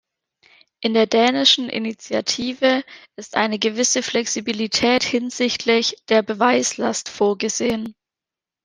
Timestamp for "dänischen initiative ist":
1.05-3.35